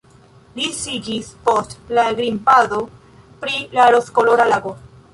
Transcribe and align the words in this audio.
Li 0.59 0.69
sciigis 0.77 1.29
post 1.49 1.77
la 1.99 2.07
grimpado 2.21 2.83
pri 3.45 3.63
la 3.79 3.89
rozkolora 3.99 4.53
lago. 4.55 4.79